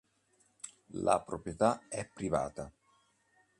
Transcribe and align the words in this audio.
La 0.97 1.19
proprietà 1.21 1.83
è 1.87 2.03
privata.. 2.11 2.71